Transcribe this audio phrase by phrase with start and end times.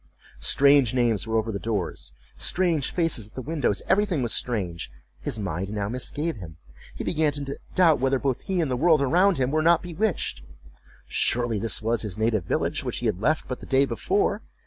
[0.39, 4.89] Strange names were over the doors—strange faces at the windows—every thing was strange.
[5.19, 6.57] His mind now misgave him;
[6.95, 10.41] he began to doubt whether both he and the world around him were not bewitched.
[11.07, 14.41] Surely this was his native village, which he had left but the day before.